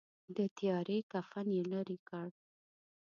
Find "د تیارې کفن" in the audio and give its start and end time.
0.35-1.47